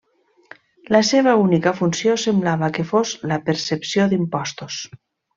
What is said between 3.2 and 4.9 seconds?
la percepció d'impostos.